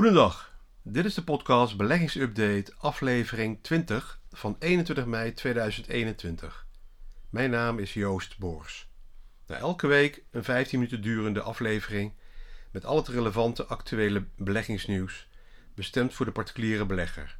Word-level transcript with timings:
Goedendag, 0.00 0.52
dit 0.82 1.04
is 1.04 1.14
de 1.14 1.24
podcast 1.24 1.76
Beleggingsupdate 1.76 2.72
aflevering 2.78 3.58
20 3.62 4.20
van 4.30 4.56
21 4.58 5.06
mei 5.06 5.32
2021. 5.32 6.66
Mijn 7.30 7.50
naam 7.50 7.78
is 7.78 7.94
Joost 7.94 8.38
Boors. 8.38 8.88
Na 9.46 9.56
elke 9.56 9.86
week 9.86 10.22
een 10.30 10.44
15 10.44 10.78
minuten 10.78 11.02
durende 11.02 11.40
aflevering 11.40 12.12
met 12.70 12.84
al 12.84 12.96
het 12.96 13.08
relevante 13.08 13.66
actuele 13.66 14.24
beleggingsnieuws, 14.36 15.28
bestemd 15.74 16.14
voor 16.14 16.26
de 16.26 16.32
particuliere 16.32 16.86
belegger. 16.86 17.38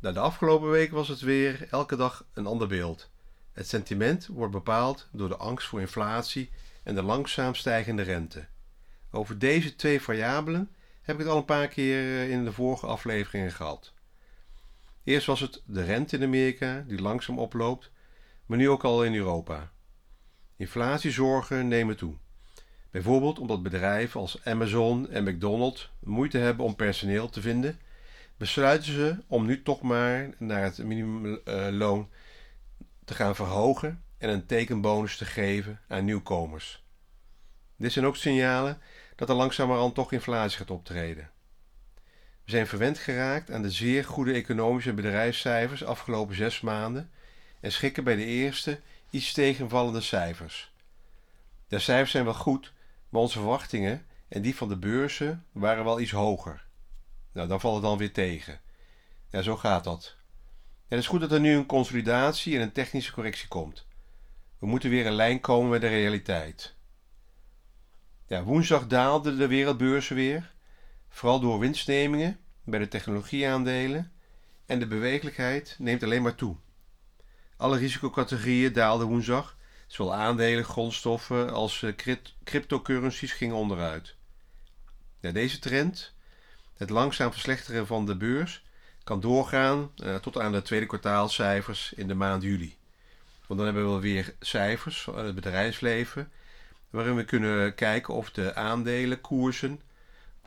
Na 0.00 0.12
de 0.12 0.20
afgelopen 0.20 0.70
week 0.70 0.90
was 0.90 1.08
het 1.08 1.20
weer 1.20 1.66
elke 1.70 1.96
dag 1.96 2.26
een 2.32 2.46
ander 2.46 2.68
beeld. 2.68 3.10
Het 3.52 3.68
sentiment 3.68 4.26
wordt 4.26 4.52
bepaald 4.52 5.08
door 5.12 5.28
de 5.28 5.36
angst 5.36 5.68
voor 5.68 5.80
inflatie 5.80 6.50
en 6.82 6.94
de 6.94 7.02
langzaam 7.02 7.54
stijgende 7.54 8.02
rente. 8.02 8.46
Over 9.10 9.38
deze 9.38 9.76
twee 9.76 10.02
variabelen 10.02 10.70
heb 11.08 11.16
ik 11.16 11.22
het 11.22 11.32
al 11.32 11.38
een 11.38 11.44
paar 11.44 11.68
keer 11.68 11.98
eh, 11.98 12.30
in 12.30 12.44
de 12.44 12.52
vorige 12.52 12.86
afleveringen 12.86 13.52
gehad. 13.52 13.92
Eerst 15.04 15.26
was 15.26 15.40
het 15.40 15.62
de 15.66 15.84
rente 15.84 16.16
in 16.16 16.22
Amerika 16.22 16.84
die 16.86 17.00
langzaam 17.00 17.38
oploopt, 17.38 17.90
maar 18.46 18.58
nu 18.58 18.68
ook 18.68 18.84
al 18.84 19.04
in 19.04 19.14
Europa. 19.14 19.70
Inflatiezorgen 20.56 21.68
nemen 21.68 21.96
toe. 21.96 22.14
Bijvoorbeeld 22.90 23.38
omdat 23.38 23.62
bedrijven 23.62 24.20
als 24.20 24.44
Amazon 24.44 25.10
en 25.10 25.24
McDonald's 25.24 25.90
moeite 26.00 26.38
hebben 26.38 26.66
om 26.66 26.76
personeel 26.76 27.28
te 27.28 27.40
vinden, 27.40 27.78
besluiten 28.36 28.92
ze 28.92 29.16
om 29.26 29.46
nu 29.46 29.62
toch 29.62 29.82
maar 29.82 30.30
naar 30.38 30.62
het 30.62 30.78
minimumloon 30.84 32.08
te 33.04 33.14
gaan 33.14 33.34
verhogen 33.34 34.02
en 34.18 34.28
een 34.28 34.46
tekenbonus 34.46 35.16
te 35.16 35.24
geven 35.24 35.80
aan 35.88 36.04
nieuwkomers. 36.04 36.84
Dit 37.76 37.92
zijn 37.92 38.06
ook 38.06 38.16
signalen 38.16 38.80
dat 39.18 39.28
er 39.28 39.34
langzamerhand 39.34 39.94
toch 39.94 40.12
inflatie 40.12 40.58
gaat 40.58 40.70
optreden. 40.70 41.30
We 42.44 42.50
zijn 42.50 42.66
verwend 42.66 42.98
geraakt 42.98 43.50
aan 43.50 43.62
de 43.62 43.70
zeer 43.70 44.04
goede 44.04 44.32
economische 44.32 44.92
bedrijfscijfers 44.92 45.84
afgelopen 45.84 46.34
zes 46.34 46.60
maanden 46.60 47.10
en 47.60 47.72
schikken 47.72 48.04
bij 48.04 48.16
de 48.16 48.24
eerste 48.24 48.80
iets 49.10 49.32
tegenvallende 49.32 50.00
cijfers. 50.00 50.72
De 51.68 51.78
cijfers 51.78 52.10
zijn 52.10 52.24
wel 52.24 52.34
goed, 52.34 52.72
maar 53.08 53.20
onze 53.20 53.38
verwachtingen 53.38 54.06
en 54.28 54.42
die 54.42 54.56
van 54.56 54.68
de 54.68 54.76
beurzen 54.76 55.44
waren 55.52 55.84
wel 55.84 56.00
iets 56.00 56.10
hoger. 56.10 56.66
Nou, 57.32 57.48
dan 57.48 57.60
valt 57.60 57.74
het 57.74 57.84
dan 57.84 57.98
weer 57.98 58.12
tegen. 58.12 58.60
Ja, 59.30 59.42
zo 59.42 59.56
gaat 59.56 59.84
dat. 59.84 60.16
Het 60.88 60.98
is 60.98 61.06
goed 61.06 61.20
dat 61.20 61.32
er 61.32 61.40
nu 61.40 61.56
een 61.56 61.66
consolidatie 61.66 62.56
en 62.56 62.62
een 62.62 62.72
technische 62.72 63.12
correctie 63.12 63.48
komt. 63.48 63.86
We 64.58 64.66
moeten 64.66 64.90
weer 64.90 65.06
in 65.06 65.12
lijn 65.12 65.40
komen 65.40 65.70
met 65.70 65.80
de 65.80 65.88
realiteit. 65.88 66.76
Ja, 68.28 68.42
woensdag 68.42 68.86
daalden 68.86 69.38
de 69.38 69.46
wereldbeurzen 69.46 70.16
weer, 70.16 70.52
vooral 71.08 71.40
door 71.40 71.58
winstnemingen 71.58 72.38
bij 72.64 72.78
de 72.78 72.88
technologieaandelen 72.88 74.12
en 74.66 74.78
de 74.78 74.86
bewegelijkheid 74.86 75.76
neemt 75.78 76.02
alleen 76.02 76.22
maar 76.22 76.34
toe. 76.34 76.56
Alle 77.56 77.78
risicocategorieën 77.78 78.72
daalden 78.72 79.06
woensdag, 79.06 79.56
zowel 79.86 80.14
aandelen, 80.14 80.64
grondstoffen 80.64 81.52
als 81.52 81.82
eh, 81.82 81.92
cryptocurrencies 82.44 83.32
gingen 83.32 83.56
onderuit. 83.56 84.14
Ja, 85.20 85.30
deze 85.30 85.58
trend, 85.58 86.14
het 86.76 86.90
langzaam 86.90 87.32
verslechteren 87.32 87.86
van 87.86 88.06
de 88.06 88.16
beurs, 88.16 88.64
kan 89.04 89.20
doorgaan 89.20 89.90
uh, 89.96 90.14
tot 90.14 90.38
aan 90.38 90.52
de 90.52 90.62
tweede 90.62 90.86
kwartaalcijfers 90.86 91.92
in 91.92 92.08
de 92.08 92.14
maand 92.14 92.42
juli. 92.42 92.76
Want 93.46 93.60
dan 93.60 93.74
hebben 93.74 93.94
we 93.94 94.00
weer 94.00 94.34
cijfers 94.40 95.02
van 95.02 95.18
het 95.18 95.34
bedrijfsleven 95.34 96.32
waarin 96.90 97.16
we 97.16 97.24
kunnen 97.24 97.74
kijken 97.74 98.14
of 98.14 98.30
de 98.30 98.54
aandelenkoersen 98.54 99.80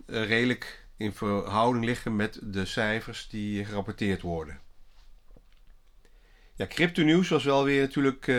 uh, 0.07 0.27
redelijk 0.27 0.85
in 0.97 1.13
verhouding 1.13 1.85
liggen 1.85 2.15
met 2.15 2.39
de 2.41 2.65
cijfers 2.65 3.27
die 3.29 3.65
gerapporteerd 3.65 4.21
worden. 4.21 4.59
Ja, 6.55 6.67
crypto-nieuws 6.67 7.29
was 7.29 7.43
wel 7.43 7.63
weer 7.63 7.81
natuurlijk 7.81 8.27
uh, 8.27 8.35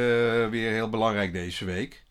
weer 0.48 0.72
heel 0.72 0.90
belangrijk 0.90 1.32
deze 1.32 1.64
week. 1.64 2.02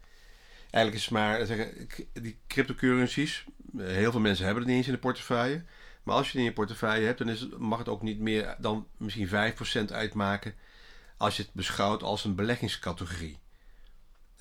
Eigenlijk 0.62 0.96
is 0.96 1.02
het 1.02 1.12
maar 1.12 1.46
zeggen, 1.46 1.88
die 2.13 2.38
cryptocurrencies, 2.47 3.46
heel 3.78 4.12
veel 4.12 4.19
mensen 4.19 4.46
hebben 4.46 4.63
het 4.63 4.72
niet 4.72 4.79
eens 4.79 4.88
in 4.88 4.94
de 4.94 5.08
portefeuille. 5.08 5.63
Maar 6.03 6.16
als 6.16 6.25
je 6.25 6.31
het 6.31 6.40
in 6.40 6.46
je 6.47 6.53
portefeuille 6.53 7.06
hebt, 7.06 7.18
dan 7.18 7.29
is 7.29 7.47
mag 7.58 7.79
het 7.79 7.90
ook 7.90 8.02
niet 8.02 8.19
meer 8.19 8.56
dan 8.59 8.88
misschien 8.97 9.28
5% 9.28 9.91
uitmaken 9.91 10.53
als 11.18 11.35
je 11.35 11.41
het 11.44 11.53
beschouwt 11.53 12.03
als 12.03 12.23
een 12.25 12.35
beleggingscategorie. 12.35 13.40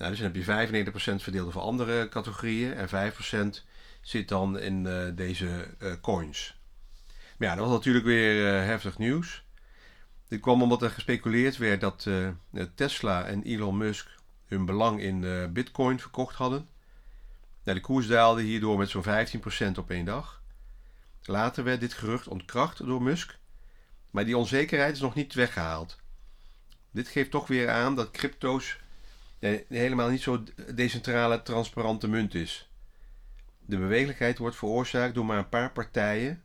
Nou, 0.01 0.13
dus 0.13 0.21
dan 0.21 0.31
heb 0.31 0.65
je 0.65 1.13
95% 1.19 1.23
verdeeld 1.23 1.47
over 1.47 1.61
andere 1.61 2.09
categorieën 2.09 2.73
en 2.73 3.13
5% 3.59 3.63
zit 4.01 4.27
dan 4.27 4.59
in 4.59 4.85
uh, 4.85 5.07
deze 5.15 5.67
uh, 5.79 5.93
coins. 6.01 6.59
Maar 7.37 7.47
ja, 7.47 7.55
dat 7.55 7.65
was 7.65 7.73
natuurlijk 7.73 8.05
weer 8.05 8.45
uh, 8.45 8.65
heftig 8.65 8.97
nieuws. 8.97 9.43
Dit 10.27 10.39
kwam 10.39 10.61
omdat 10.61 10.81
er 10.81 10.89
gespeculeerd 10.89 11.57
werd 11.57 11.81
dat 11.81 12.07
Tesla 12.75 13.25
en 13.25 13.43
Elon 13.43 13.77
Musk 13.77 14.07
hun 14.45 14.65
belang 14.65 15.01
in 15.01 15.49
Bitcoin 15.53 15.99
verkocht 15.99 16.35
hadden. 16.35 16.67
Nou, 17.63 17.77
de 17.77 17.83
koers 17.83 18.07
daalde 18.07 18.41
hierdoor 18.41 18.77
met 18.77 18.89
zo'n 18.89 19.05
15% 19.75 19.77
op 19.77 19.89
één 19.89 20.05
dag. 20.05 20.41
Later 21.23 21.63
werd 21.63 21.79
dit 21.79 21.93
gerucht 21.93 22.27
ontkracht 22.27 22.85
door 22.85 23.01
Musk, 23.01 23.37
maar 24.09 24.25
die 24.25 24.37
onzekerheid 24.37 24.95
is 24.95 25.01
nog 25.01 25.15
niet 25.15 25.33
weggehaald. 25.33 25.97
Dit 26.91 27.07
geeft 27.07 27.31
toch 27.31 27.47
weer 27.47 27.69
aan 27.69 27.95
dat 27.95 28.11
crypto's 28.11 28.80
helemaal 29.67 30.09
niet 30.09 30.21
zo 30.21 30.43
decentrale, 30.73 31.41
transparante 31.41 32.07
munt 32.07 32.33
is. 32.33 32.69
De 33.65 33.77
bewegelijkheid 33.77 34.37
wordt 34.37 34.55
veroorzaakt 34.55 35.13
door 35.13 35.25
maar 35.25 35.37
een 35.37 35.49
paar 35.49 35.71
partijen 35.71 36.43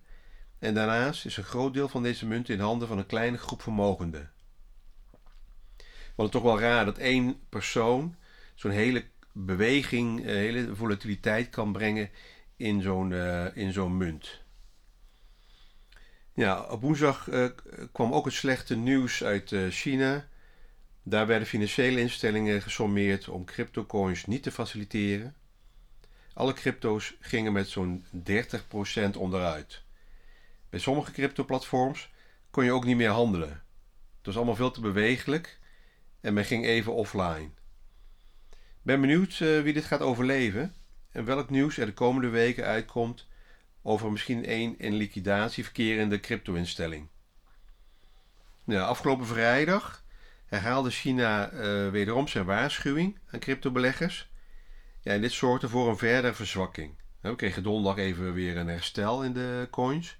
en 0.59 0.75
daarnaast 0.75 1.25
is 1.27 1.37
een 1.37 1.45
groot 1.45 1.75
deel 1.75 1.89
van 1.89 2.03
deze 2.03 2.27
munt 2.27 2.49
in 2.49 2.61
handen 2.61 2.89
van 2.89 2.99
een 2.99 3.07
kleine 3.07 3.39
groep 3.39 3.63
vermogenden. 3.63 4.31
Want 6.15 6.33
het 6.33 6.43
toch 6.43 6.43
wel 6.43 6.61
raar 6.61 6.85
dat 6.85 6.99
één 6.99 7.41
persoon 7.49 8.17
zo'n 8.55 8.71
hele 8.71 9.05
beweging, 9.33 10.21
een 10.21 10.37
hele 10.37 10.75
volatiliteit 10.75 11.51
kan 11.51 11.73
brengen 11.73 12.11
in 12.57 12.83
zo'n 12.83 13.11
uh, 13.11 13.57
in 13.57 13.73
zo'n 13.73 13.97
munt. 13.97 14.41
Ja, 16.33 16.63
op 16.63 16.81
woensdag 16.81 17.29
uh, 17.29 17.47
kwam 17.93 18.13
ook 18.13 18.25
het 18.25 18.35
slechte 18.35 18.77
nieuws 18.77 19.25
uit 19.25 19.55
China 19.71 20.29
daar 21.09 21.27
werden 21.27 21.49
financiële 21.49 22.01
instellingen 22.01 22.63
gesommeerd 22.63 23.29
om 23.29 23.45
cryptocoins 23.45 24.25
niet 24.25 24.43
te 24.43 24.51
faciliteren. 24.51 25.35
Alle 26.33 26.53
crypto's 26.53 27.17
gingen 27.21 27.53
met 27.53 27.69
zo'n 27.69 28.05
30% 28.31 29.17
onderuit. 29.17 29.83
Bij 30.71 30.81
sommige 30.81 31.13
crypto-platforms 31.13 32.11
kon 32.51 32.65
je 32.65 32.73
ook 32.73 32.85
niet 32.85 32.97
meer 32.97 33.11
handelen. 33.11 33.49
Het 34.17 34.27
was 34.27 34.37
allemaal 34.37 34.55
veel 34.57 34.71
te 34.71 34.81
bewegelijk 34.81 35.59
en 36.21 36.35
men 36.35 36.45
ging 36.45 36.65
even 36.65 36.95
offline. 36.95 37.51
Ben 38.83 39.01
benieuwd 39.01 39.39
uh, 39.41 39.63
wie 39.63 39.73
dit 39.73 39.85
gaat 39.85 40.01
overleven 40.01 40.75
en 41.13 41.25
welk 41.25 41.51
nieuws 41.51 41.77
er 41.77 41.87
de 41.87 41.93
komende 41.93 42.29
weken 42.29 42.65
uitkomt 42.65 43.27
over 43.83 44.13
misschien 44.13 44.45
één 44.45 44.79
in 44.79 44.95
liquidatie 44.95 45.65
verkerende 45.65 46.21
crypto-instelling. 46.21 47.09
Nou, 48.65 48.81
afgelopen 48.81 49.27
vrijdag 49.27 50.05
herhaalde 50.47 50.91
China 50.91 51.53
uh, 51.53 51.91
wederom 51.91 52.29
zijn 52.29 52.45
waarschuwing 52.45 53.19
aan 53.31 53.41
cryptobeleggers. 53.41 54.31
Ja, 55.01 55.13
en 55.13 55.21
dit 55.21 55.33
zorgde 55.33 55.69
voor 55.69 55.89
een 55.89 55.99
verdere 55.99 56.35
verzwakking. 56.35 56.95
We 57.21 57.37
kregen 57.37 57.63
donderdag 57.63 58.05
even 58.05 58.33
weer 58.33 58.57
een 58.57 58.69
herstel 58.69 59.25
in 59.25 59.33
de 59.33 59.69
coins. 59.71 60.19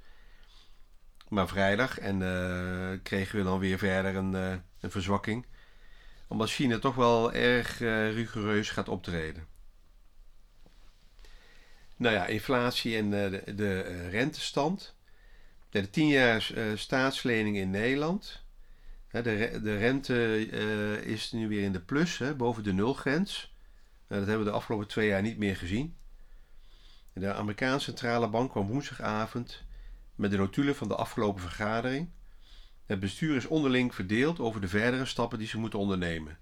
Maar 1.29 1.49
vrijdag 1.49 1.99
en, 1.99 2.21
uh, 2.21 2.99
kregen 3.03 3.39
we 3.39 3.45
dan 3.45 3.59
weer 3.59 3.79
verder 3.79 4.17
een, 4.17 4.33
uh, 4.33 4.55
een 4.81 4.91
verzwakking. 4.91 5.47
Omdat 6.29 6.51
China 6.51 6.79
toch 6.79 6.95
wel 6.95 7.33
erg 7.33 7.79
rigoureus 8.15 8.71
gaat 8.71 8.89
optreden. 8.89 9.47
Nou 11.97 12.15
ja, 12.15 12.27
inflatie 12.27 12.97
en 12.97 13.11
de, 13.11 13.43
de 13.55 14.09
rentestand. 14.09 14.95
De 15.71 15.91
10 15.91 16.09
jaar 16.09 16.53
staatslening 16.75 17.57
in 17.57 17.71
Nederland 17.71 18.46
de, 19.23 19.61
de 19.63 19.77
rente 19.77 20.49
uh, 20.51 21.13
is 21.13 21.33
nu 21.33 21.49
weer 21.49 21.63
in 21.63 21.73
de 21.73 21.81
plus, 21.81 22.23
boven 22.37 22.63
de 22.63 22.73
nulgrens. 22.73 23.55
Uh, 24.09 24.19
dat 24.19 24.27
hebben 24.27 24.45
we 24.45 24.51
de 24.51 24.57
afgelopen 24.57 24.87
twee 24.87 25.09
jaar 25.09 25.23
niet 25.23 25.39
meer 25.39 25.57
gezien. 25.57 25.97
De 27.13 27.35
Amerikaanse 27.35 27.85
centrale 27.85 28.29
bank 28.29 28.51
kwam 28.51 28.67
woensdagavond 28.67 29.65
met 30.15 30.31
de 30.31 30.37
notulen 30.37 30.77
van 30.77 30.89
de 30.89 30.95
afgelopen 30.95 31.43
vergadering. 31.43 32.09
Het 32.87 33.01
bestuur 33.01 33.37
is 33.37 33.47
onderling 33.47 33.95
verdeeld 33.95 34.41
over 34.41 34.61
de 34.61 34.69
verdere 34.69 35.05
stappen 35.05 35.39
die 35.39 35.49
ze 35.49 35.59
moeten 35.59 35.79
ondernemen. 35.79 36.39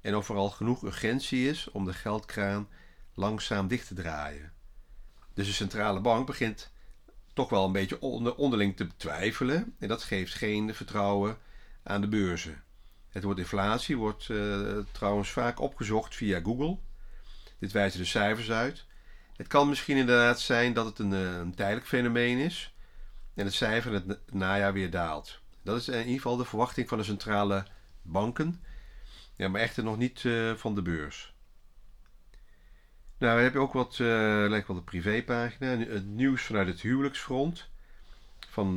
En 0.00 0.16
of 0.16 0.28
er 0.28 0.36
al 0.36 0.50
genoeg 0.50 0.82
urgentie 0.82 1.48
is 1.48 1.70
om 1.70 1.84
de 1.84 1.92
geldkraan 1.92 2.68
langzaam 3.14 3.68
dicht 3.68 3.86
te 3.86 3.94
draaien. 3.94 4.52
Dus 5.34 5.46
de 5.46 5.52
centrale 5.52 6.00
bank 6.00 6.26
begint 6.26 6.70
toch 7.32 7.48
wel 7.50 7.64
een 7.64 7.72
beetje 7.72 8.00
onder, 8.00 8.34
onderling 8.34 8.76
te 8.76 8.86
betwijfelen. 8.86 9.74
En 9.78 9.88
dat 9.88 10.02
geeft 10.02 10.34
geen 10.34 10.74
vertrouwen 10.74 11.38
aan 11.90 12.00
de 12.00 12.08
beurzen. 12.08 12.62
Het 13.08 13.22
woord 13.22 13.38
inflatie 13.38 13.96
wordt 13.96 14.28
uh, 14.28 14.78
trouwens 14.92 15.30
vaak 15.30 15.60
opgezocht 15.60 16.14
via 16.14 16.40
Google. 16.40 16.78
Dit 17.58 17.72
wijzen 17.72 18.00
de 18.00 18.06
cijfers 18.06 18.50
uit. 18.50 18.84
Het 19.36 19.46
kan 19.46 19.68
misschien 19.68 19.96
inderdaad 19.96 20.40
zijn 20.40 20.72
dat 20.72 20.86
het 20.86 20.98
een, 20.98 21.12
eh, 21.12 21.54
tijdelijk 21.54 21.86
fenomeen 21.86 22.38
is 22.38 22.74
en 23.34 23.44
het 23.44 23.54
cijfer 23.54 23.94
in 23.94 24.04
het 24.08 24.32
najaar 24.32 24.72
weer 24.72 24.90
daalt. 24.90 25.40
Dat 25.62 25.76
is 25.76 25.88
in 25.88 25.98
ieder 25.98 26.14
geval 26.14 26.36
de 26.36 26.44
verwachting 26.44 26.88
van 26.88 26.98
de 26.98 27.04
centrale 27.04 27.66
banken, 28.02 28.62
ja, 29.36 29.48
maar 29.48 29.60
echter 29.60 29.84
nog 29.84 29.96
niet 29.96 30.24
van 30.56 30.74
de 30.74 30.82
beurs. 30.82 31.34
Nou, 33.18 33.36
we 33.36 33.42
hebben 33.42 33.60
ook 33.60 33.72
wat, 33.72 33.98
lijkt 33.98 34.66
wel 34.66 34.76
de 34.76 34.82
privépagina, 34.82 35.76
het 35.76 36.06
nieuws 36.06 36.42
vanuit 36.42 36.68
het 36.68 36.80
huwelijksfront 36.80 37.68
van 38.48 38.74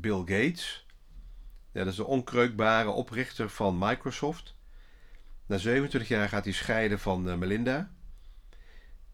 Bill 0.00 0.18
Gates. 0.18 0.86
Ja, 1.72 1.84
dat 1.84 1.86
is 1.86 1.96
de 1.96 2.04
onkreukbare 2.04 2.88
oprichter 2.88 3.50
van 3.50 3.78
Microsoft. 3.78 4.54
Na 5.46 5.56
27 5.56 6.08
jaar 6.08 6.28
gaat 6.28 6.44
hij 6.44 6.52
scheiden 6.52 6.98
van 6.98 7.28
uh, 7.28 7.34
Melinda. 7.34 7.90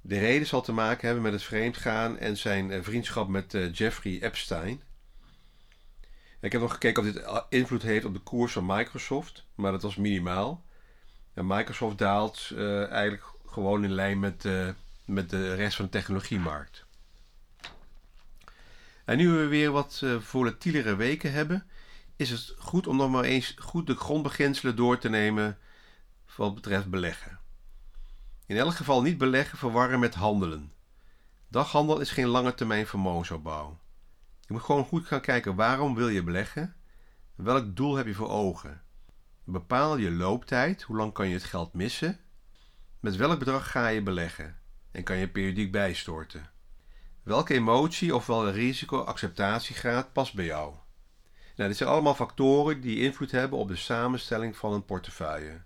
De 0.01 0.19
reden 0.19 0.47
zal 0.47 0.63
te 0.63 0.73
maken 0.73 1.07
hebben 1.07 1.23
met 1.23 1.33
het 1.33 1.43
vreemdgaan 1.43 2.19
en 2.19 2.37
zijn 2.37 2.85
vriendschap 2.85 3.29
met 3.29 3.57
Jeffrey 3.73 4.23
Epstein. 4.23 4.83
Ik 6.41 6.53
heb 6.53 6.61
nog 6.61 6.73
gekeken 6.73 7.03
of 7.03 7.13
dit 7.13 7.47
invloed 7.49 7.83
heeft 7.83 8.05
op 8.05 8.15
de 8.15 8.21
koers 8.21 8.53
van 8.53 8.67
Microsoft, 8.67 9.47
maar 9.55 9.73
dat 9.73 9.83
was 9.83 9.97
minimaal. 9.97 10.65
En 11.35 11.47
Microsoft 11.47 11.99
daalt 11.99 12.53
eigenlijk 12.57 13.25
gewoon 13.47 13.85
in 13.85 13.93
lijn 13.93 14.19
met, 14.19 14.49
met 15.05 15.31
de 15.31 15.55
rest 15.55 15.77
van 15.77 15.85
de 15.85 15.91
technologiemarkt. 15.91 16.87
En 19.09 19.17
nu 19.17 19.31
we 19.31 19.47
weer 19.47 19.71
wat 19.71 20.01
uh, 20.05 20.21
volatielere 20.21 20.97
weken 20.97 21.33
hebben, 21.33 21.67
is 22.19 22.31
het 22.31 22.55
goed 22.59 22.87
om 22.87 22.97
nog 22.97 23.11
maar 23.11 23.25
eens 23.25 23.55
goed 23.59 23.87
de 23.87 23.95
grondbeginselen 23.95 24.77
door 24.77 24.99
te 24.99 25.09
nemen 25.09 25.59
wat 26.37 26.55
betreft 26.55 26.91
beleggen. 26.91 27.39
In 28.47 28.57
elk 28.57 28.75
geval 28.75 29.03
niet 29.03 29.19
beleggen 29.19 29.59
verwarren 29.59 30.01
met 30.01 30.15
handelen. 30.15 30.73
Daghandel 31.49 32.01
is 32.01 32.11
geen 32.11 32.27
lange 32.27 32.55
termijn 32.55 32.87
vermogensopbouw. 32.87 33.79
Je 34.41 34.53
moet 34.53 34.63
gewoon 34.63 34.85
goed 34.85 35.07
gaan 35.07 35.21
kijken 35.21 35.55
waarom 35.55 35.95
wil 35.95 36.09
je 36.09 36.23
beleggen, 36.23 36.77
welk 37.35 37.77
doel 37.77 37.95
heb 37.95 38.07
je 38.07 38.15
voor 38.15 38.29
ogen. 38.29 38.83
Bepaal 39.45 39.97
je 39.97 40.11
looptijd, 40.11 40.83
hoe 40.83 40.97
lang 40.97 41.13
kan 41.13 41.29
je 41.29 41.35
het 41.35 41.45
geld 41.45 41.73
missen 41.73 42.21
met 43.01 43.17
welk 43.17 43.39
bedrag 43.39 43.71
ga 43.71 43.89
je 43.89 44.03
beleggen 44.03 44.59
en 44.91 45.03
kan 45.03 45.17
je 45.17 45.29
periodiek 45.29 45.73
bijstorten? 45.73 46.51
Welke 47.23 47.55
emotie 47.55 48.15
of 48.15 48.27
welke 48.27 48.51
risico-acceptatiegraad 48.51 50.13
past 50.13 50.35
bij 50.35 50.45
jou? 50.45 50.75
Nou, 51.59 51.71
dit 51.71 51.79
zijn 51.79 51.89
allemaal 51.89 52.15
factoren 52.15 52.81
die 52.81 53.01
invloed 53.01 53.31
hebben 53.31 53.59
op 53.59 53.69
de 53.69 53.77
samenstelling 53.77 54.57
van 54.57 54.73
een 54.73 54.85
portefeuille. 54.85 55.61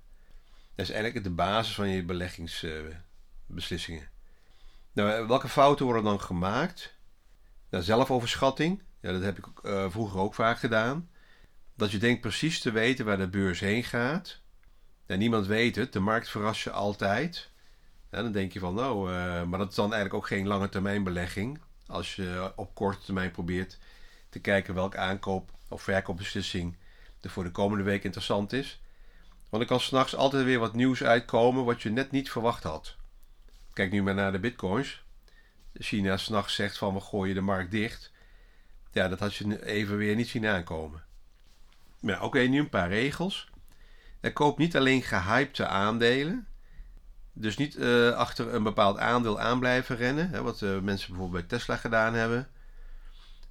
Dat 0.74 0.86
is 0.86 0.90
eigenlijk 0.90 1.24
de 1.24 1.30
basis 1.30 1.74
van 1.74 1.88
je 1.88 2.04
beleggingsbeslissingen. 2.04 4.08
nou, 4.92 5.26
welke 5.26 5.48
fouten 5.48 5.84
worden 5.84 6.04
dan 6.04 6.20
gemaakt? 6.20 6.94
Nou, 7.70 7.84
zelfoverschatting. 7.84 8.82
Ja, 9.00 9.12
dat 9.12 9.22
heb 9.22 9.38
ik 9.38 9.46
uh, 9.62 9.90
vroeger 9.90 10.20
ook 10.20 10.34
vaak 10.34 10.58
gedaan. 10.58 11.10
Dat 11.76 11.90
je 11.90 11.98
denkt 11.98 12.20
precies 12.20 12.60
te 12.60 12.70
weten 12.70 13.04
waar 13.04 13.18
de 13.18 13.28
beurs 13.28 13.60
heen 13.60 13.84
gaat 13.84 14.42
niemand 15.18 15.46
weet 15.46 15.76
het. 15.76 15.92
De 15.92 16.00
markt 16.00 16.28
verrast 16.28 16.62
je 16.62 16.70
altijd. 16.70 17.50
dan 18.10 18.32
denk 18.32 18.52
je 18.52 18.58
van, 18.58 18.74
nou, 18.74 19.12
uh, 19.12 19.42
maar 19.42 19.58
dat 19.58 19.68
is 19.68 19.74
dan 19.74 19.92
eigenlijk 19.92 20.14
ook 20.14 20.26
geen 20.26 20.46
lange 20.46 20.68
termijn 20.68 21.04
belegging. 21.04 21.60
Als 21.86 22.16
je 22.16 22.52
op 22.56 22.74
korte 22.74 23.04
termijn 23.04 23.30
probeert 23.30 23.78
te 24.32 24.40
kijken 24.40 24.74
welke 24.74 24.96
aankoop 24.96 25.50
of 25.68 25.82
verkoopbeslissing 25.82 26.76
er 27.20 27.30
voor 27.30 27.44
de 27.44 27.50
komende 27.50 27.84
week 27.84 28.04
interessant 28.04 28.52
is. 28.52 28.80
Want 29.48 29.62
er 29.62 29.68
kan 29.68 29.80
s'nachts 29.80 30.16
altijd 30.16 30.44
weer 30.44 30.58
wat 30.58 30.74
nieuws 30.74 31.02
uitkomen 31.02 31.64
wat 31.64 31.82
je 31.82 31.90
net 31.90 32.10
niet 32.10 32.30
verwacht 32.30 32.62
had. 32.62 32.96
Kijk 33.72 33.92
nu 33.92 34.02
maar 34.02 34.14
naar 34.14 34.32
de 34.32 34.38
bitcoins. 34.38 35.02
China 35.74 36.16
s'nachts 36.16 36.54
zegt 36.54 36.78
van 36.78 36.94
we 36.94 37.00
gooien 37.00 37.34
de 37.34 37.40
markt 37.40 37.70
dicht. 37.70 38.12
Ja, 38.92 39.08
dat 39.08 39.18
had 39.18 39.34
je 39.34 39.66
even 39.66 39.96
weer 39.96 40.16
niet 40.16 40.28
zien 40.28 40.46
aankomen. 40.46 41.04
Maar 42.00 42.22
oké, 42.22 42.38
nu 42.38 42.58
een 42.58 42.68
paar 42.68 42.88
regels. 42.88 43.50
Er 44.20 44.32
koopt 44.32 44.58
niet 44.58 44.76
alleen 44.76 45.02
gehypte 45.02 45.66
aandelen. 45.66 46.46
Dus 47.32 47.56
niet 47.56 47.76
uh, 47.76 48.10
achter 48.10 48.54
een 48.54 48.62
bepaald 48.62 48.98
aandeel 48.98 49.40
aan 49.40 49.58
blijven 49.58 49.96
rennen. 49.96 50.30
Hè, 50.30 50.42
wat 50.42 50.60
uh, 50.60 50.78
mensen 50.78 51.08
bijvoorbeeld 51.08 51.48
bij 51.48 51.58
Tesla 51.58 51.76
gedaan 51.76 52.14
hebben. 52.14 52.48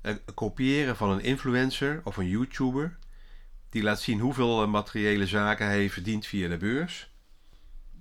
Uh, 0.01 0.15
kopiëren 0.33 0.95
van 0.95 1.09
een 1.09 1.23
influencer 1.23 2.01
of 2.03 2.17
een 2.17 2.27
YouTuber. 2.27 2.97
Die 3.69 3.83
laat 3.83 4.01
zien 4.01 4.19
hoeveel 4.19 4.67
materiële 4.67 5.27
zaken 5.27 5.65
hij 5.65 5.89
verdiend 5.89 6.25
via 6.25 6.47
de 6.47 6.57
beurs. 6.57 7.13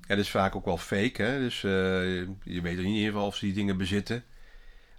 Ja, 0.01 0.09
dat 0.17 0.25
is 0.25 0.31
vaak 0.31 0.57
ook 0.57 0.65
wel 0.65 0.79
fake. 0.79 1.23
Hè? 1.23 1.39
Dus 1.39 1.61
je 1.61 2.61
weet 2.63 2.79
in 2.79 2.85
ieder 2.85 3.13
geval 3.13 3.27
of 3.27 3.37
ze 3.37 3.45
die 3.45 3.55
dingen 3.55 3.77
bezitten. 3.77 4.25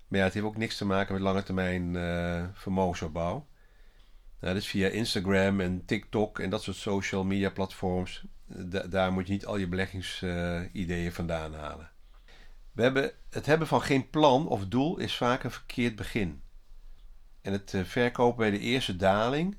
Maar 0.07 0.19
ja, 0.19 0.25
het 0.25 0.33
heeft 0.33 0.45
ook 0.45 0.57
niks 0.57 0.77
te 0.77 0.85
maken 0.85 1.13
met 1.13 1.21
lange 1.23 1.43
termijn 1.43 1.93
vermogensopbouw. 2.53 3.47
Nou, 4.41 4.53
dus 4.53 4.67
via 4.67 4.87
Instagram 4.87 5.59
en 5.59 5.85
TikTok 5.85 6.39
en 6.39 6.49
dat 6.49 6.63
soort 6.63 6.77
social 6.77 7.23
media 7.23 7.49
platforms. 7.49 8.23
daar 8.89 9.11
moet 9.11 9.27
je 9.27 9.33
niet 9.33 9.45
al 9.45 9.57
je 9.57 9.67
beleggingsideeën 9.67 11.11
vandaan 11.11 11.53
halen. 11.53 11.89
We 12.71 12.81
hebben, 12.81 13.11
het 13.29 13.45
hebben 13.45 13.67
van 13.67 13.81
geen 13.81 14.09
plan 14.09 14.47
of 14.47 14.67
doel 14.67 14.97
is 14.97 15.15
vaak 15.17 15.43
een 15.43 15.51
verkeerd 15.51 15.95
begin. 15.95 16.41
En 17.41 17.51
het 17.51 17.73
eh, 17.73 17.83
verkopen 17.83 18.37
bij 18.37 18.51
de 18.51 18.59
eerste 18.59 18.95
daling 18.95 19.57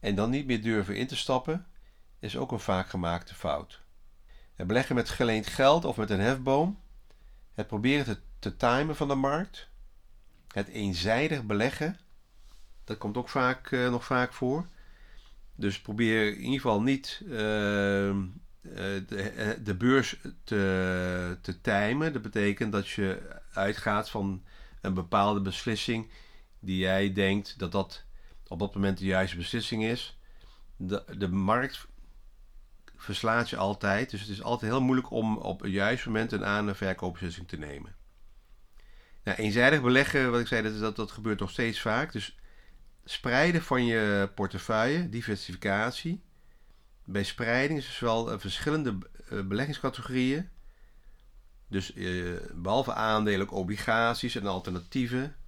en 0.00 0.14
dan 0.14 0.30
niet 0.30 0.46
meer 0.46 0.62
durven 0.62 0.96
in 0.96 1.06
te 1.06 1.16
stappen 1.16 1.66
is 2.18 2.36
ook 2.36 2.52
een 2.52 2.60
vaak 2.60 2.88
gemaakte 2.88 3.34
fout. 3.34 3.80
Het 4.54 4.66
beleggen 4.66 4.94
met 4.94 5.08
geleend 5.08 5.46
geld 5.46 5.84
of 5.84 5.96
met 5.96 6.10
een 6.10 6.20
hefboom, 6.20 6.80
het 7.52 7.66
proberen 7.66 8.04
te, 8.04 8.18
te 8.38 8.56
timen 8.56 8.96
van 8.96 9.08
de 9.08 9.14
markt, 9.14 9.68
het 10.48 10.68
eenzijdig 10.68 11.44
beleggen 11.44 11.98
dat 12.84 12.98
komt 12.98 13.16
ook 13.16 13.28
vaak, 13.28 13.70
uh, 13.70 13.90
nog 13.90 14.04
vaak 14.04 14.32
voor. 14.32 14.66
Dus 15.54 15.80
probeer 15.80 16.28
in 16.28 16.40
ieder 16.40 16.60
geval 16.60 16.82
niet 16.82 17.20
uh, 17.24 17.30
de, 18.60 19.58
de, 19.64 19.74
beurs 19.74 20.20
te, 20.44 21.38
te 21.40 21.60
timen. 21.60 22.12
Dat 22.12 22.22
betekent 22.22 22.72
dat 22.72 22.88
je 22.88 23.38
uitgaat 23.52 24.10
van 24.10 24.42
een 24.80 24.94
bepaalde 24.94 25.40
beslissing 25.40 26.10
die 26.62 26.78
jij 26.78 27.12
denkt 27.12 27.58
dat 27.58 27.72
dat 27.72 28.04
op 28.48 28.58
dat 28.58 28.74
moment 28.74 28.98
de 28.98 29.04
juiste 29.04 29.36
beslissing 29.36 29.84
is. 29.84 30.18
De, 30.76 31.04
de 31.18 31.28
markt 31.28 31.86
verslaat 32.96 33.50
je 33.50 33.56
altijd. 33.56 34.10
Dus 34.10 34.20
het 34.20 34.28
is 34.28 34.42
altijd 34.42 34.70
heel 34.70 34.82
moeilijk 34.82 35.10
om 35.10 35.36
op 35.36 35.60
het 35.60 35.72
juiste 35.72 36.08
moment 36.08 36.32
een 36.32 36.44
aan- 36.44 36.68
en 36.68 36.76
verkoopbeslissing 36.76 37.48
te 37.48 37.58
nemen. 37.58 37.94
Nou, 39.24 39.38
eenzijdig 39.38 39.82
beleggen, 39.82 40.30
wat 40.30 40.40
ik 40.40 40.46
zei, 40.46 40.62
dat, 40.62 40.78
dat, 40.78 40.96
dat 40.96 41.10
gebeurt 41.10 41.40
nog 41.40 41.50
steeds 41.50 41.80
vaak. 41.80 42.12
Dus 42.12 42.36
spreiden 43.04 43.62
van 43.62 43.84
je 43.84 44.30
portefeuille, 44.34 45.08
diversificatie. 45.08 46.22
Bij 47.04 47.22
spreiding 47.22 47.78
is 47.78 47.86
dus 47.86 47.98
wel 47.98 48.38
verschillende 48.38 48.98
eh, 49.28 49.40
beleggingscategorieën. 49.40 50.48
Dus 51.68 51.92
eh, 51.92 52.32
behalve 52.54 52.92
aandelen 52.92 53.40
ook 53.40 53.52
obligaties 53.52 54.34
en 54.36 54.46
alternatieve 54.46 55.22
eh, 55.22 55.41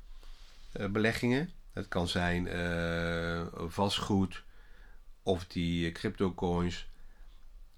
beleggingen. 0.90 1.50
Het 1.72 1.88
kan 1.88 2.08
zijn 2.08 2.48
vastgoed 3.54 4.44
of 5.22 5.46
die 5.46 5.92
cryptocoins 5.92 6.88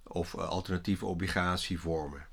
of 0.03 0.35
alternatieve 0.35 1.07
obligatievormen. 1.07 2.27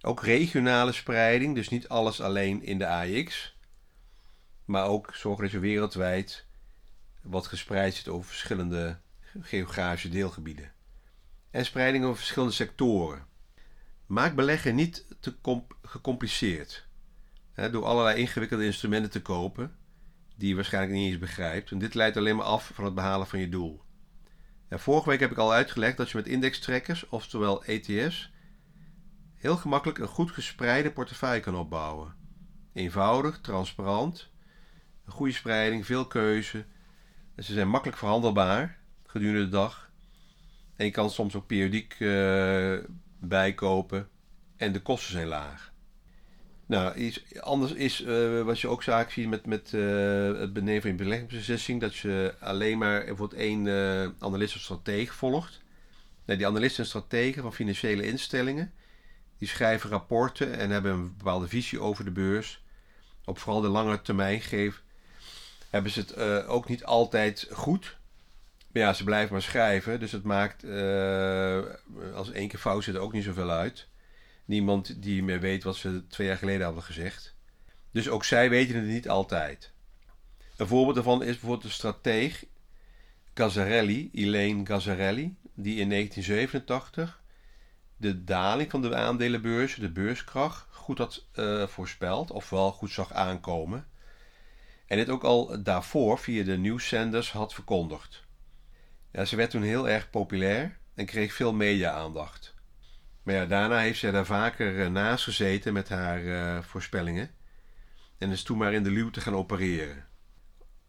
Ook 0.00 0.22
regionale 0.22 0.92
spreiding, 0.92 1.54
dus 1.54 1.68
niet 1.68 1.88
alles 1.88 2.20
alleen 2.20 2.62
in 2.62 2.78
de 2.78 2.86
AX, 2.86 3.56
maar 4.64 4.86
ook 4.86 5.14
zorgen 5.14 5.42
dat 5.42 5.52
je 5.52 5.58
wereldwijd 5.58 6.46
wat 7.20 7.46
gespreid 7.46 7.94
zit 7.94 8.08
over 8.08 8.28
verschillende 8.28 8.98
geografische 9.40 10.08
deelgebieden. 10.08 10.72
En 11.50 11.64
spreiding 11.64 12.04
over 12.04 12.16
verschillende 12.16 12.54
sectoren. 12.54 13.26
Maak 14.06 14.34
beleggen 14.34 14.74
niet 14.74 15.06
te 15.20 15.62
gecompliceerd. 15.82 16.86
Door 17.54 17.84
allerlei 17.84 18.20
ingewikkelde 18.20 18.64
instrumenten 18.64 19.10
te 19.10 19.22
kopen, 19.22 19.76
die 20.42 20.50
je 20.50 20.56
waarschijnlijk 20.56 20.94
niet 20.94 21.10
eens 21.10 21.18
begrijpt. 21.18 21.70
En 21.70 21.78
dit 21.78 21.94
leidt 21.94 22.16
alleen 22.16 22.36
maar 22.36 22.44
af 22.44 22.70
van 22.74 22.84
het 22.84 22.94
behalen 22.94 23.26
van 23.26 23.38
je 23.38 23.48
doel. 23.48 23.82
vorige 24.68 25.08
week 25.08 25.20
heb 25.20 25.30
ik 25.30 25.36
al 25.36 25.52
uitgelegd 25.52 25.96
dat 25.96 26.10
je 26.10 26.16
met 26.16 26.26
indextrekkers, 26.26 27.08
oftewel 27.08 27.64
ETF's, 27.64 28.32
heel 29.36 29.56
gemakkelijk 29.56 29.98
een 29.98 30.06
goed 30.06 30.30
gespreide 30.30 30.90
portefeuille 30.90 31.40
kan 31.40 31.56
opbouwen. 31.56 32.14
Eenvoudig, 32.72 33.40
transparant, 33.40 34.30
een 35.04 35.12
goede 35.12 35.32
spreiding, 35.32 35.86
veel 35.86 36.06
keuze 36.06 36.64
ze 37.36 37.52
zijn 37.52 37.68
makkelijk 37.68 37.98
verhandelbaar 37.98 38.78
gedurende 39.06 39.44
de 39.44 39.48
dag. 39.48 39.90
En 40.76 40.84
je 40.84 40.90
kan 40.90 41.10
soms 41.10 41.34
ook 41.34 41.46
periodiek 41.46 41.96
uh, 41.98 42.78
bijkopen. 43.20 44.08
En 44.56 44.72
de 44.72 44.82
kosten 44.82 45.12
zijn 45.12 45.26
laag. 45.26 45.71
Nou, 46.72 46.94
iets 46.94 47.22
anders 47.40 47.72
is 47.72 48.00
uh, 48.00 48.42
wat 48.42 48.60
je 48.60 48.68
ook 48.68 48.82
zaak 48.82 49.10
ziet 49.10 49.28
met, 49.28 49.46
met 49.46 49.72
uh, 49.72 50.38
het 50.38 50.52
benemen 50.52 50.80
van 50.80 50.90
je 50.90 50.96
beleggingsbeslissing. 50.96 51.80
Dat 51.80 51.96
je 51.96 52.34
alleen 52.40 52.78
maar 52.78 52.98
bijvoorbeeld 53.04 53.40
één 53.40 53.68
analist 54.18 54.54
of 54.54 54.60
stratege 54.60 55.12
volgt. 55.12 55.60
Nou, 56.24 56.38
die 56.38 56.46
analisten 56.46 56.82
en 56.82 56.88
strategen 56.88 57.42
van 57.42 57.54
financiële 57.54 58.06
instellingen. 58.06 58.72
Die 59.38 59.48
schrijven 59.48 59.90
rapporten 59.90 60.58
en 60.58 60.70
hebben 60.70 60.92
een 60.92 61.16
bepaalde 61.16 61.48
visie 61.48 61.80
over 61.80 62.04
de 62.04 62.10
beurs. 62.10 62.62
Op 63.24 63.38
vooral 63.38 63.60
de 63.60 63.68
lange 63.68 64.02
termijn 64.02 64.40
geef, 64.40 64.82
hebben 65.70 65.90
ze 65.90 66.00
het 66.00 66.16
uh, 66.16 66.50
ook 66.50 66.68
niet 66.68 66.84
altijd 66.84 67.48
goed. 67.50 67.96
Maar 68.72 68.82
ja, 68.82 68.92
ze 68.92 69.04
blijven 69.04 69.32
maar 69.32 69.42
schrijven. 69.42 70.00
Dus 70.00 70.12
het 70.12 70.24
maakt, 70.24 70.64
uh, 70.64 71.60
als 72.14 72.30
één 72.30 72.48
keer 72.48 72.58
fout 72.58 72.84
zit, 72.84 72.96
ook 72.96 73.12
niet 73.12 73.24
zoveel 73.24 73.50
uit. 73.50 73.90
Niemand 74.44 75.02
die 75.02 75.22
meer 75.22 75.40
weet 75.40 75.62
wat 75.62 75.76
ze 75.76 76.06
twee 76.06 76.26
jaar 76.26 76.36
geleden 76.36 76.64
hadden 76.64 76.82
gezegd. 76.82 77.34
Dus 77.90 78.08
ook 78.08 78.24
zij 78.24 78.50
weten 78.50 78.76
het 78.76 78.84
niet 78.84 79.08
altijd. 79.08 79.72
Een 80.56 80.66
voorbeeld 80.66 80.94
daarvan 80.94 81.22
is 81.22 81.30
bijvoorbeeld 81.30 81.62
de 81.62 81.68
strateeg 81.68 82.44
Gazzarelli, 83.34 84.10
Elaine 84.12 84.66
Gazzarelli, 84.66 85.36
die 85.54 85.80
in 85.80 85.88
1987 85.88 87.22
de 87.96 88.24
daling 88.24 88.70
van 88.70 88.82
de 88.82 88.96
aandelenbeurs, 88.96 89.74
de 89.74 89.90
beurskracht, 89.90 90.66
goed 90.70 90.98
had 90.98 91.26
uh, 91.34 91.66
voorspeld, 91.66 92.30
ofwel 92.30 92.72
goed 92.72 92.90
zag 92.90 93.12
aankomen. 93.12 93.86
En 94.86 94.96
dit 94.96 95.08
ook 95.08 95.24
al 95.24 95.62
daarvoor 95.62 96.18
via 96.18 96.44
de 96.44 96.56
nieuwszenders 96.56 97.32
had 97.32 97.54
verkondigd. 97.54 98.24
Ja, 99.12 99.24
ze 99.24 99.36
werd 99.36 99.50
toen 99.50 99.62
heel 99.62 99.88
erg 99.88 100.10
populair 100.10 100.78
en 100.94 101.06
kreeg 101.06 101.32
veel 101.32 101.52
media-aandacht. 101.52 102.54
Maar 103.22 103.34
ja, 103.34 103.46
daarna 103.46 103.78
heeft 103.78 103.98
zij 103.98 104.10
daar 104.10 104.26
vaker 104.26 104.74
uh, 104.74 104.86
naast 104.86 105.24
gezeten 105.24 105.72
met 105.72 105.88
haar 105.88 106.22
uh, 106.22 106.62
voorspellingen 106.62 107.30
en 108.18 108.30
is 108.30 108.42
toen 108.42 108.58
maar 108.58 108.72
in 108.72 108.82
de 108.82 108.90
luwte 108.90 109.20
gaan 109.20 109.34
opereren. 109.34 110.06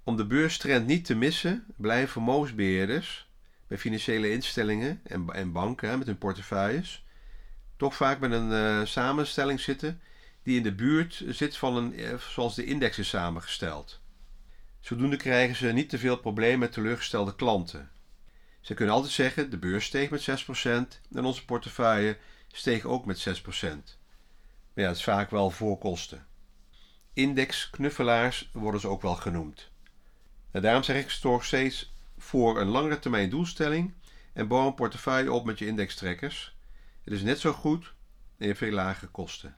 Om 0.03 0.17
de 0.17 0.25
beurstrend 0.25 0.87
niet 0.87 1.05
te 1.05 1.15
missen, 1.15 1.65
blijven 1.77 2.09
vermogensbeheerders 2.09 3.29
bij 3.67 3.77
financiële 3.77 4.31
instellingen 4.31 5.01
en, 5.03 5.29
en 5.29 5.51
banken 5.51 5.97
met 5.97 6.07
hun 6.07 6.17
portefeuilles 6.17 7.05
toch 7.77 7.95
vaak 7.95 8.19
met 8.19 8.31
een 8.31 8.51
uh, 8.51 8.85
samenstelling 8.85 9.59
zitten 9.59 10.01
die 10.43 10.57
in 10.57 10.63
de 10.63 10.75
buurt 10.75 11.23
zit 11.27 11.57
van 11.57 11.75
een, 11.75 12.19
zoals 12.19 12.55
de 12.55 12.65
index 12.65 12.99
is 12.99 13.09
samengesteld. 13.09 14.01
Zodoende 14.79 15.17
krijgen 15.17 15.55
ze 15.55 15.67
niet 15.67 15.89
te 15.89 15.97
veel 15.97 16.17
problemen 16.17 16.59
met 16.59 16.71
teleurgestelde 16.71 17.35
klanten. 17.35 17.91
Ze 18.63 18.73
kunnen 18.73 18.95
altijd 18.95 19.13
zeggen: 19.13 19.49
de 19.49 19.57
beurs 19.57 19.85
steeg 19.85 20.09
met 20.09 20.21
6% 20.21 20.63
en 21.13 21.25
onze 21.25 21.45
portefeuille 21.45 22.17
steeg 22.51 22.85
ook 22.85 23.05
met 23.05 23.41
6%. 23.43 23.63
Maar 24.73 24.83
ja, 24.83 24.87
het 24.87 24.97
is 24.97 25.03
vaak 25.03 25.29
wel 25.29 25.49
voor 25.49 25.77
kosten. 25.77 26.25
Indexknuffelaars 27.13 28.49
worden 28.53 28.81
ze 28.81 28.87
ook 28.87 29.01
wel 29.01 29.15
genoemd. 29.15 29.71
En 30.51 30.61
daarom 30.61 30.83
zeg 30.83 30.97
ik 31.03 31.09
toch 31.09 31.45
steeds 31.45 31.93
voor 32.17 32.59
een 32.59 32.67
langere 32.67 32.99
termijn 32.99 33.29
doelstelling 33.29 33.93
en 34.33 34.47
bouw 34.47 34.67
een 34.67 34.73
portefeuille 34.73 35.31
op 35.31 35.45
met 35.45 35.59
je 35.59 35.65
indextrekkers. 35.65 36.57
Het 37.03 37.13
is 37.13 37.21
net 37.21 37.39
zo 37.39 37.51
goed 37.51 37.93
en 38.37 38.47
je 38.47 38.55
veel 38.55 38.71
lagere 38.71 39.07
kosten. 39.07 39.55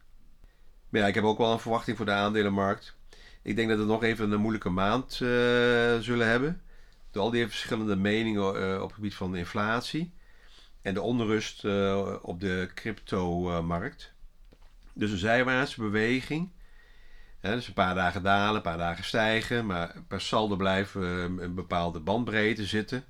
Maar 0.89 1.01
ja, 1.01 1.07
ik 1.07 1.15
heb 1.15 1.23
ook 1.23 1.37
wel 1.37 1.51
een 1.51 1.59
verwachting 1.59 1.97
voor 1.97 2.05
de 2.05 2.11
aandelenmarkt. 2.11 2.95
Ik 3.41 3.55
denk 3.55 3.69
dat 3.69 3.77
we 3.77 3.85
nog 3.85 4.03
even 4.03 4.31
een 4.31 4.39
moeilijke 4.39 4.69
maand 4.69 5.13
uh, 5.13 5.19
zullen 5.99 6.27
hebben. 6.27 6.61
Door 7.15 7.23
al 7.23 7.31
die 7.31 7.47
verschillende 7.47 7.95
meningen 7.95 8.61
uh, 8.61 8.81
op 8.81 8.87
het 8.87 8.93
gebied 8.93 9.15
van 9.15 9.35
inflatie. 9.35 10.13
En 10.81 10.93
de 10.93 11.01
onrust 11.01 11.63
uh, 11.63 12.15
op 12.21 12.39
de 12.39 12.69
crypto-markt. 12.73 14.13
Dus 14.93 15.11
een 15.11 15.17
zijwaartse 15.17 15.81
beweging. 15.81 16.51
dus 17.41 17.67
een 17.67 17.73
paar 17.73 17.95
dagen 17.95 18.23
dalen, 18.23 18.55
een 18.55 18.61
paar 18.61 18.77
dagen 18.77 19.03
stijgen. 19.03 19.65
Maar 19.65 19.95
per 20.07 20.21
saldo 20.21 20.55
blijven 20.55 21.01
we 21.01 21.43
een 21.43 21.55
bepaalde 21.55 21.99
bandbreedte 21.99 22.65
zitten. 22.65 23.03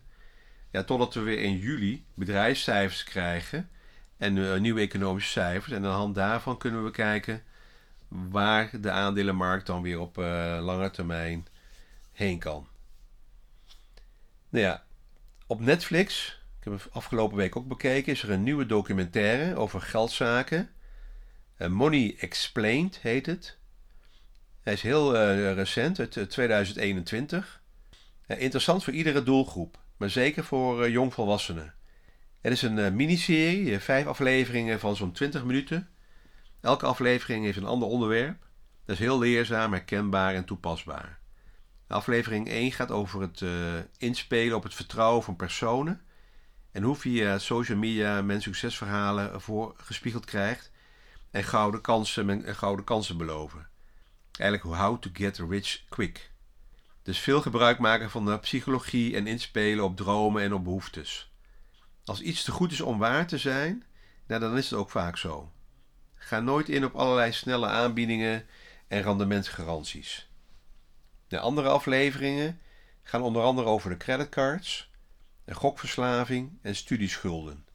Ja, 0.71 0.83
totdat 0.83 1.13
we 1.13 1.21
weer 1.21 1.39
in 1.39 1.57
juli 1.57 2.05
bedrijfscijfers 2.13 3.03
krijgen 3.03 3.69
en 4.17 4.35
uh, 4.35 4.57
nieuwe 4.57 4.81
economische 4.81 5.31
cijfers. 5.31 5.71
En 5.71 5.77
aan 5.77 5.81
de 5.81 5.87
hand 5.87 6.15
daarvan 6.15 6.57
kunnen 6.57 6.83
we 6.83 6.91
kijken 6.91 7.43
waar 8.07 8.81
de 8.81 8.91
aandelenmarkt 8.91 9.65
dan 9.65 9.81
weer 9.81 9.99
op 9.99 10.15
lange 10.61 10.91
termijn 10.91 11.47
heen 12.11 12.39
kan. 12.39 12.67
Nou 14.55 14.67
ja, 14.67 14.83
op 15.47 15.59
Netflix, 15.59 16.39
ik 16.59 16.63
heb 16.63 16.73
het 16.73 16.87
afgelopen 16.91 17.37
week 17.37 17.55
ook 17.55 17.67
bekeken, 17.67 18.11
is 18.11 18.23
er 18.23 18.31
een 18.31 18.43
nieuwe 18.43 18.65
documentaire 18.65 19.55
over 19.55 19.81
geldzaken. 19.81 20.69
Uh, 21.57 21.67
Money 21.67 22.15
Explained 22.19 22.99
heet 23.01 23.25
het. 23.25 23.57
Hij 24.61 24.73
is 24.73 24.81
heel 24.81 25.15
recent, 25.53 25.99
uit 25.99 26.29
2021. 26.29 27.61
interessant 28.27 28.83
voor 28.83 28.93
iedere 28.93 29.23
doelgroep, 29.23 29.79
maar 29.97 30.09
zeker 30.09 30.43
voor 30.43 30.89
jongvolwassenen. 30.89 31.73
Het 32.41 32.51
is 32.51 32.61
een 32.61 32.77
uh, 32.77 32.91
miniserie, 32.91 33.79
vijf 33.79 34.05
afleveringen 34.05 34.79
van 34.79 34.95
zo'n 34.95 35.11
20 35.11 35.43
minuten. 35.43 35.89
Elke 36.61 36.85
aflevering 36.85 37.45
heeft 37.45 37.57
een 37.57 37.65
ander 37.65 37.87
onderwerp. 37.87 38.47
Dat 38.85 38.95
is 38.95 39.01
heel 39.01 39.19
leerzaam, 39.19 39.71
herkenbaar 39.71 40.33
en 40.33 40.45
toepasbaar. 40.45 41.23
Aflevering 41.87 42.49
1 42.49 42.71
gaat 42.71 42.91
over 42.91 43.21
het 43.21 43.41
uh, 43.41 43.73
inspelen 43.97 44.57
op 44.57 44.63
het 44.63 44.73
vertrouwen 44.73 45.23
van 45.23 45.35
personen. 45.35 46.01
En 46.71 46.83
hoe 46.83 46.95
via 46.95 47.37
social 47.39 47.77
media 47.77 48.21
men 48.21 48.41
succesverhalen 48.41 49.41
voor 49.41 49.73
gespiegeld 49.77 50.25
krijgt. 50.25 50.71
En 51.31 51.43
gouden 51.43 51.81
kansen, 51.81 52.25
men, 52.25 52.55
gouden 52.55 52.85
kansen 52.85 53.17
beloven. 53.17 53.67
Eigenlijk 54.39 54.77
how 54.77 55.01
to 55.01 55.09
get 55.13 55.37
rich 55.37 55.83
quick. 55.89 56.31
Dus 57.03 57.19
veel 57.19 57.41
gebruik 57.41 57.79
maken 57.79 58.09
van 58.09 58.25
de 58.25 58.39
psychologie 58.39 59.15
en 59.15 59.27
inspelen 59.27 59.83
op 59.83 59.97
dromen 59.97 60.43
en 60.43 60.53
op 60.53 60.63
behoeftes. 60.63 61.31
Als 62.05 62.21
iets 62.21 62.43
te 62.43 62.51
goed 62.51 62.71
is 62.71 62.81
om 62.81 62.97
waar 62.97 63.27
te 63.27 63.37
zijn, 63.37 63.83
nou, 64.27 64.41
dan 64.41 64.57
is 64.57 64.69
het 64.69 64.79
ook 64.79 64.89
vaak 64.89 65.17
zo. 65.17 65.51
Ga 66.15 66.39
nooit 66.39 66.69
in 66.69 66.85
op 66.85 66.95
allerlei 66.95 67.31
snelle 67.31 67.67
aanbiedingen 67.67 68.45
en 68.87 69.01
rendementsgaranties. 69.01 70.29
De 71.27 71.39
andere 71.39 71.69
afleveringen 71.69 72.59
gaan 73.03 73.21
onder 73.21 73.41
andere 73.41 73.67
over 73.67 73.89
de 73.89 73.97
creditcards, 73.97 74.89
de 75.45 75.53
gokverslaving 75.53 76.57
en 76.61 76.75
studieschulden. 76.75 77.65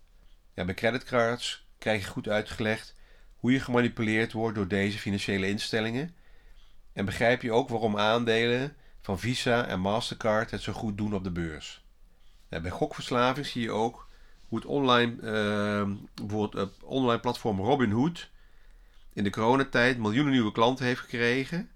Bij 0.55 0.75
creditcards 0.75 1.67
krijg 1.79 2.03
je 2.03 2.09
goed 2.09 2.29
uitgelegd 2.29 2.95
hoe 3.37 3.53
je 3.53 3.61
gemanipuleerd 3.61 4.33
wordt 4.33 4.57
door 4.57 4.69
deze 4.69 4.99
financiële 4.99 5.49
instellingen 5.49 6.15
en 6.93 7.05
begrijp 7.05 7.43
je 7.43 7.53
ook 7.53 7.69
waarom 7.69 7.99
aandelen 7.99 8.77
van 9.01 9.19
Visa 9.19 9.67
en 9.67 9.81
Mastercard 9.81 10.51
het 10.51 10.63
zo 10.63 10.73
goed 10.73 10.97
doen 10.97 11.15
op 11.15 11.25
de 11.25 11.31
beurs. 11.31 11.85
Bij 12.49 12.71
gokverslaving 12.71 13.47
zie 13.47 13.63
je 13.63 13.71
ook 13.71 14.09
hoe 14.49 14.59
het 14.59 14.67
online, 14.67 15.13
uh, 15.13 15.97
bijvoorbeeld 16.15 16.53
het 16.53 16.85
online 16.85 17.21
platform 17.21 17.61
Robinhood 17.61 18.31
in 19.13 19.25
de 19.25 19.31
coronatijd 19.31 19.99
miljoenen 19.99 20.33
nieuwe 20.33 20.53
klanten 20.53 20.85
heeft 20.85 21.01
gekregen. 21.01 21.71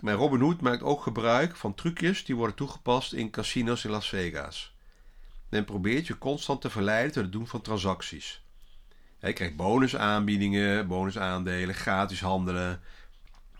Maar 0.00 0.14
Robinhood 0.14 0.60
maakt 0.60 0.82
ook 0.82 1.02
gebruik 1.02 1.56
van 1.56 1.74
trucjes 1.74 2.24
die 2.24 2.36
worden 2.36 2.56
toegepast 2.56 3.12
in 3.12 3.30
casinos 3.30 3.84
in 3.84 3.90
Las 3.90 4.08
Vegas. 4.08 4.74
Men 5.48 5.64
probeert 5.64 6.06
je 6.06 6.18
constant 6.18 6.60
te 6.60 6.70
verleiden 6.70 7.12
tot 7.12 7.22
het 7.22 7.32
doen 7.32 7.46
van 7.46 7.60
transacties. 7.60 8.42
Je 9.20 9.32
krijgt 9.32 9.56
bonusaanbiedingen, 9.56 10.86
bonusaandelen, 10.86 11.74
gratis 11.74 12.20
handelen. 12.20 12.80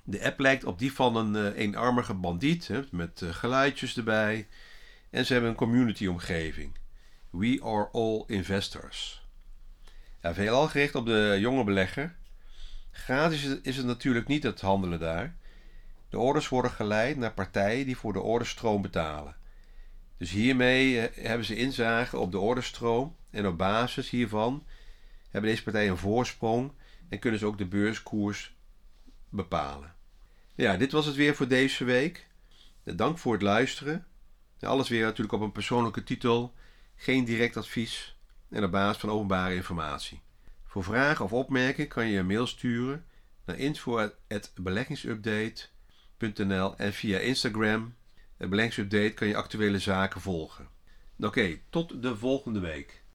De 0.05 0.25
app 0.25 0.41
lijkt 0.41 0.65
op 0.65 0.79
die 0.79 0.93
van 0.93 1.17
een 1.17 1.35
uh, 1.35 1.59
eenarmige 1.59 2.15
bandiet 2.15 2.71
met 2.91 3.21
uh, 3.21 3.31
geluidjes 3.31 3.97
erbij. 3.97 4.49
En 5.11 5.27
ze 5.27 5.33
hebben 5.33 5.51
een 5.51 5.57
community 5.57 6.07
omgeving. 6.07 6.77
We 7.31 7.61
are 7.65 7.89
all 7.93 8.25
investors. 8.27 9.27
Ja, 10.23 10.35
veelal 10.35 10.69
gericht 10.69 10.95
op 10.95 11.07
de 11.07 11.37
jonge 11.41 11.65
belegger. 11.65 12.15
Gratis 12.91 13.45
is 13.63 13.77
het 13.77 13.87
natuurlijk 13.87 14.27
niet 14.27 14.43
het 14.43 14.61
handelen 14.61 15.01
daar. 15.01 15.37
De 16.11 16.19
orders 16.19 16.49
worden 16.49 16.71
geleid 16.71 17.17
naar 17.17 17.33
partijen 17.33 17.87
die 17.87 17.97
voor 17.97 18.13
de 18.13 18.21
orderstroom 18.21 18.83
betalen. 18.83 19.37
Dus 20.17 20.31
hiermee 20.31 21.01
eh, 21.01 21.25
hebben 21.25 21.47
ze 21.47 21.57
inzage 21.57 22.19
op 22.19 22.33
de 22.33 22.39
orderstroom 22.39 23.17
en 23.31 23.47
op 23.47 23.59
basis 23.59 24.11
hiervan 24.11 24.65
hebben 25.31 25.51
deze 25.51 25.63
partijen 25.63 25.91
een 25.91 25.97
voorsprong 25.97 26.73
en 27.09 27.19
kunnen 27.19 27.41
ze 27.41 27.47
ook 27.47 27.59
de 27.59 27.67
beurskoers 27.67 28.55
bepalen. 29.29 29.95
Ja, 30.55 30.77
dit 30.77 30.93
was 30.93 31.07
het 31.07 31.17
weer 31.17 31.35
voor 31.35 31.49
deze 31.49 31.85
week. 31.85 32.29
Dank 32.85 33.19
voor 33.19 33.33
het 33.33 33.43
luisteren. 33.43 34.07
Alles 34.61 34.89
weer 34.89 35.05
natuurlijk 35.05 35.33
op 35.33 35.41
een 35.41 35.53
persoonlijke 35.53 36.03
titel 36.03 36.55
geen 36.97 37.25
direct 37.25 37.57
advies 37.57 38.17
en 38.49 38.65
op 38.65 38.71
basis 38.71 39.01
van 39.01 39.11
openbare 39.11 39.55
informatie. 39.55 40.21
Voor 40.67 40.85
vragen 40.85 41.25
of 41.25 41.33
opmerkingen 41.33 41.89
kan 41.89 42.07
je 42.07 42.19
een 42.19 42.27
mail 42.27 42.47
sturen 42.47 43.05
naar 43.45 43.57
info.beleggingsupdate.nl 46.21 46.75
en 46.77 46.93
via 46.93 47.21
Instagram, 47.21 47.95
Beleggingsupdate, 48.37 49.15
kan 49.15 49.29
je 49.29 49.37
actuele 49.37 49.79
zaken 49.79 50.21
volgen. 50.21 50.69
Oké, 51.19 51.59
tot 51.71 52.03
de 52.03 52.17
volgende 52.17 52.61
week. 52.61 53.00